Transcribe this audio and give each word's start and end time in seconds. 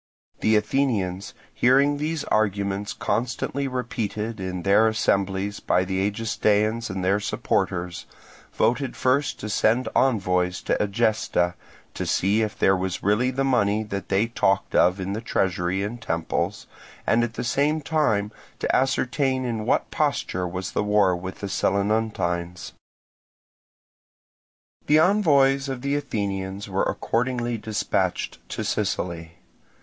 The 0.39 0.55
Athenians, 0.55 1.35
hearing 1.53 1.97
these 1.99 2.23
arguments 2.23 2.91
constantly 2.91 3.67
repeated 3.67 4.39
in 4.39 4.63
their 4.63 4.87
assemblies 4.87 5.59
by 5.59 5.83
the 5.85 5.99
Egestaeans 6.09 6.89
and 6.89 7.05
their 7.05 7.19
supporters, 7.19 8.07
voted 8.51 8.97
first 8.97 9.39
to 9.41 9.47
send 9.47 9.87
envoys 9.95 10.59
to 10.63 10.83
Egesta, 10.83 11.53
to 11.93 12.05
see 12.07 12.41
if 12.41 12.57
there 12.57 12.75
was 12.75 13.03
really 13.03 13.29
the 13.29 13.43
money 13.43 13.83
that 13.83 14.09
they 14.09 14.25
talked 14.25 14.73
of 14.73 14.99
in 14.99 15.13
the 15.13 15.21
treasury 15.21 15.83
and 15.83 16.01
temples, 16.01 16.65
and 17.05 17.23
at 17.23 17.35
the 17.35 17.43
same 17.43 17.79
time 17.79 18.31
to 18.57 18.75
ascertain 18.75 19.45
in 19.45 19.67
what 19.67 19.91
posture 19.91 20.47
was 20.47 20.71
the 20.71 20.83
war 20.83 21.15
with 21.15 21.41
the 21.41 21.47
Selinuntines. 21.47 22.71
The 24.87 24.97
envoys 24.97 25.69
of 25.69 25.83
the 25.83 25.95
Athenians 25.95 26.67
were 26.67 26.81
accordingly 26.85 27.59
dispatched 27.59 28.39
to 28.49 28.63
Sicily. 28.63 29.33